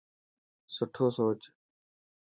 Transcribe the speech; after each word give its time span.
سٺو 0.75 1.05
سوچ. 1.15 1.41